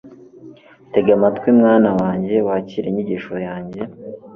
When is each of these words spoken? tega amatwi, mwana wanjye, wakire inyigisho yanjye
tega 0.91 1.11
amatwi, 1.17 1.47
mwana 1.59 1.89
wanjye, 2.01 2.35
wakire 2.47 2.85
inyigisho 2.89 3.33
yanjye 3.47 3.81